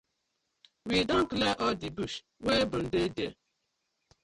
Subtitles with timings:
[0.87, 2.15] We don clear all di bush
[2.45, 3.31] wey been dey dere.